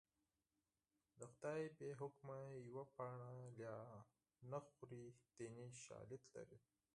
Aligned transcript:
د 1.17 1.19
خدای 1.31 1.61
بې 1.77 1.89
حکمه 2.01 2.39
یوه 2.67 2.85
پاڼه 2.95 3.31
لا 3.59 3.77
نه 4.51 4.59
خوري 4.69 5.05
دیني 5.37 5.67
شالید 5.83 6.23
لري 6.35 6.57